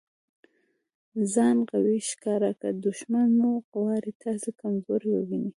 [1.33, 2.69] ځان قوي ښکاره که!
[2.85, 5.49] دوښمن مو غواړي تاسي کمزوری وویني.